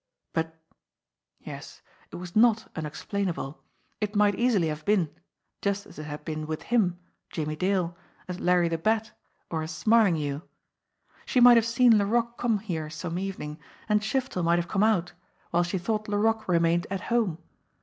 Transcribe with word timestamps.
But 0.33 0.57
yes, 1.41 1.83
it 2.09 2.15
was 2.15 2.35
not 2.35 2.71
un 2.75 2.87
explainable. 2.87 3.61
It 3.99 4.15
might 4.15 4.33
easily 4.33 4.69
have 4.69 4.83
been 4.83 5.11
just 5.61 5.85
as 5.85 5.99
it 5.99 6.05
had 6.07 6.25
been 6.25 6.47
with 6.47 6.63
him, 6.63 6.97
Jimmie 7.29 7.55
Dale, 7.55 7.95
as 8.27 8.39
Larry 8.39 8.67
the 8.67 8.79
Bat, 8.79 9.11
or 9.51 9.61
as 9.61 9.69
Smarlinghue. 9.71 10.41
She 11.27 11.39
might 11.39 11.57
have 11.57 11.67
seen 11.67 11.99
Laroque 11.99 12.39
come 12.39 12.57
here 12.57 12.89
some 12.89 13.19
evening 13.19 13.59
end 13.87 14.01
Shiftel 14.01 14.43
might 14.43 14.57
have 14.57 14.67
come 14.67 14.81
out 14.81 15.13
while 15.51 15.61
she 15.61 15.77
thought 15.77 16.07
Larogue 16.07 16.45
42 16.45 16.45
JIMMIE 16.45 16.45
DALE 16.45 16.45
AND 16.45 16.45
THE 16.45 16.45
PHANTOM 16.45 16.45
CLUE 16.47 16.53
remained 16.55 16.87
at 16.89 17.01
home. 17.11 17.37